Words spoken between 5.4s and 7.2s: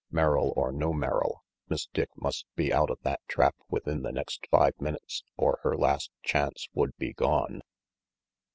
her last chance would be